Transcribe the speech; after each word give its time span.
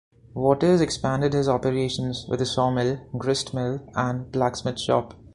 Waters 0.33 0.81
expanded 0.81 1.33
his 1.33 1.47
operations 1.47 2.25
with 2.27 2.41
a 2.41 2.45
sawmill, 2.47 3.01
gristmill 3.19 3.87
and 3.93 4.31
blacksmith 4.31 4.79
shop. 4.79 5.13